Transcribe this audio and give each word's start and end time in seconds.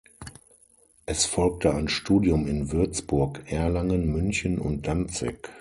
Es 1.05 1.27
folgte 1.27 1.75
ein 1.75 1.87
Studium 1.87 2.47
in 2.47 2.71
Würzburg, 2.71 3.41
Erlangen, 3.53 4.11
München 4.11 4.57
und 4.57 4.87
Danzig. 4.87 5.47